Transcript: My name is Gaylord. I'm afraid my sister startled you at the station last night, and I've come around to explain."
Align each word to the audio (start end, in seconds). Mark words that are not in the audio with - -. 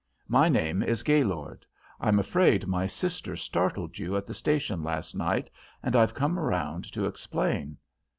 My 0.27 0.49
name 0.49 0.81
is 0.81 1.03
Gaylord. 1.03 1.63
I'm 1.99 2.17
afraid 2.17 2.65
my 2.65 2.87
sister 2.87 3.35
startled 3.35 3.99
you 3.99 4.17
at 4.17 4.25
the 4.25 4.33
station 4.33 4.83
last 4.83 5.13
night, 5.13 5.51
and 5.83 5.95
I've 5.95 6.15
come 6.15 6.39
around 6.39 6.91
to 6.93 7.05
explain." 7.05 7.77